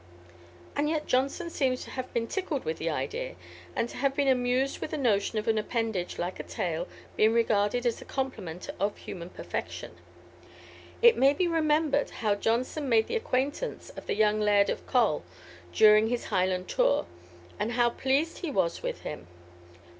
[0.75, 3.35] And yet Johnson seems to have been tickled with the idea,
[3.75, 7.33] and to have been amused with the notion of an appendage like a tail being
[7.33, 9.91] regarded as the complement of human perfection.
[11.03, 15.21] It may be remembered how Johnson made the acquaintance of the young Laird of Col,
[15.71, 17.05] during his Highland tour,
[17.59, 19.27] and how pleased he was with him.